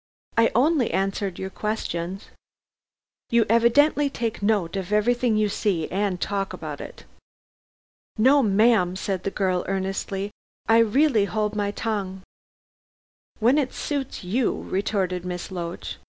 I 0.35 0.49
only 0.55 0.89
answered 0.89 1.37
your 1.37 1.51
questions." 1.51 2.29
"You 3.29 3.45
evidently 3.47 4.09
take 4.09 4.41
note 4.41 4.75
of 4.75 4.91
everything 4.91 5.37
you 5.37 5.47
see, 5.47 5.87
and 5.91 6.19
talk 6.19 6.53
about 6.53 6.81
it." 6.81 7.05
"No, 8.17 8.41
ma'am," 8.41 8.95
said 8.95 9.21
the 9.25 9.29
girl 9.29 9.63
earnestly. 9.67 10.31
"I 10.67 10.79
really 10.79 11.25
hold 11.25 11.55
my 11.55 11.69
tongue." 11.69 12.23
"When 13.37 13.59
it 13.59 13.73
suits 13.73 14.23
you," 14.23 14.63
retorted 14.63 15.23
Miss 15.23 15.51
Loach. 15.51 15.99